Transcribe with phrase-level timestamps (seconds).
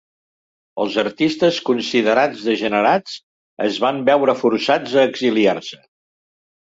[0.83, 3.19] Els artistes considerats degenerats
[3.67, 5.81] es van veure forçats a exiliar-se.